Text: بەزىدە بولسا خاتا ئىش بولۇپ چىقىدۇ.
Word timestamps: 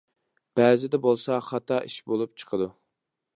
بەزىدە 0.59 0.99
بولسا 1.03 1.37
خاتا 1.49 1.77
ئىش 1.91 1.99
بولۇپ 2.09 2.35
چىقىدۇ. 2.45 2.69